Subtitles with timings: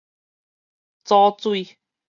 [1.05, 1.77] 藻水